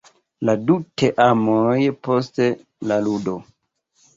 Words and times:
La 0.47 0.53
du 0.69 0.77
teamoj 1.01 1.77
post 2.09 2.43
la 2.93 2.99
ludo. 3.09 3.37